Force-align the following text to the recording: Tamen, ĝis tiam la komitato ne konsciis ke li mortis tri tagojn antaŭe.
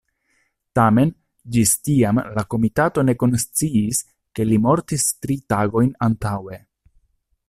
Tamen, 0.77 1.11
ĝis 1.57 1.73
tiam 1.89 2.21
la 2.37 2.45
komitato 2.53 3.03
ne 3.09 3.15
konsciis 3.25 4.01
ke 4.39 4.49
li 4.51 4.59
mortis 4.67 5.07
tri 5.27 5.41
tagojn 5.55 5.93
antaŭe. 6.09 6.59